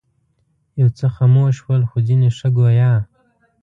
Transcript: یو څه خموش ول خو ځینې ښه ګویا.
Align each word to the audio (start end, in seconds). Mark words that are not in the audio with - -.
یو 0.81 0.89
څه 0.97 1.05
خموش 1.15 1.55
ول 1.61 1.83
خو 1.89 1.97
ځینې 2.07 2.29
ښه 2.37 2.47
ګویا. 2.57 2.93